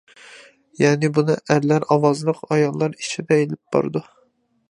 [0.83, 4.05] يەنى بۇنى ئەرلەر ئاۋازلىق، ئاياللار ئىچىدە ئېلىپ بارىدۇ.